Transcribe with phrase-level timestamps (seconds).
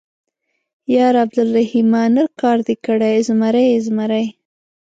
[0.93, 4.25] _ياره عبدالرحيمه، نر کار دې کړی، زمری يې، زمری.